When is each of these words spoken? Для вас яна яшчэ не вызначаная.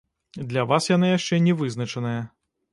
Для 0.53 0.63
вас 0.71 0.87
яна 0.95 1.11
яшчэ 1.17 1.41
не 1.45 1.53
вызначаная. 1.63 2.19